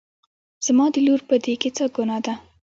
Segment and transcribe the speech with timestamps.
[0.65, 2.33] زما د لور په دې کې څه ګناه ده